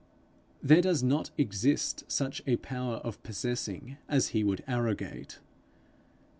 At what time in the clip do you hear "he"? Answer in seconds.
4.29-4.43